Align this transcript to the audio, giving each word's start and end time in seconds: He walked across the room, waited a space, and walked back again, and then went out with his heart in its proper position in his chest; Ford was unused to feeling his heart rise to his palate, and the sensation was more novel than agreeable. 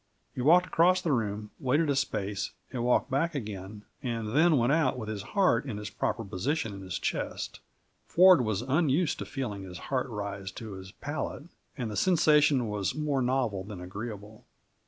He 0.33 0.41
walked 0.41 0.65
across 0.65 0.99
the 0.99 1.11
room, 1.11 1.51
waited 1.59 1.87
a 1.87 1.95
space, 1.95 2.49
and 2.73 2.83
walked 2.83 3.11
back 3.11 3.35
again, 3.35 3.83
and 4.01 4.35
then 4.35 4.57
went 4.57 4.71
out 4.73 4.97
with 4.97 5.07
his 5.09 5.21
heart 5.37 5.63
in 5.67 5.77
its 5.77 5.91
proper 5.91 6.23
position 6.25 6.73
in 6.73 6.81
his 6.81 6.97
chest; 6.97 7.59
Ford 8.07 8.43
was 8.43 8.63
unused 8.63 9.19
to 9.19 9.25
feeling 9.27 9.61
his 9.61 9.77
heart 9.77 10.09
rise 10.09 10.51
to 10.53 10.71
his 10.71 10.91
palate, 10.91 11.43
and 11.77 11.91
the 11.91 11.95
sensation 11.95 12.67
was 12.67 12.95
more 12.95 13.21
novel 13.21 13.63
than 13.63 13.79
agreeable. 13.79 14.43